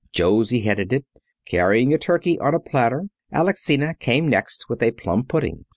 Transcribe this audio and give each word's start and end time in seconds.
Josie 0.11 0.61
headed 0.61 0.91
it, 0.93 1.05
carrying 1.45 1.93
a 1.93 1.97
turkey 1.99 2.39
on 2.39 2.55
a 2.55 2.59
platter. 2.59 3.03
Alexina 3.31 3.93
came 3.93 4.27
next 4.27 4.65
with 4.67 4.81
a 4.81 4.89
plum 4.93 5.23
pudding. 5.25 5.65